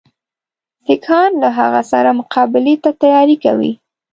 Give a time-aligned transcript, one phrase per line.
[0.85, 3.71] سیکهان له هغه سره مقابلې ته تیاری کوي.